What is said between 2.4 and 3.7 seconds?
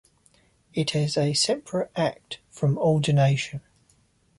from ordination.